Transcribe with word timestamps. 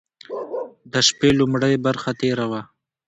د 0.91 0.93
شپې 1.07 1.29
لومړۍ 1.39 1.75
برخه 1.85 2.09
تېره 2.21 2.45
وه. 2.51 2.61